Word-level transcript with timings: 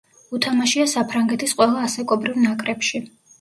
უთამაშია 0.37 0.85
საფრანგეთის 0.93 1.53
ყველა 1.59 1.85
ასაკობრივ 1.89 2.41
ნაკრებში. 2.47 3.05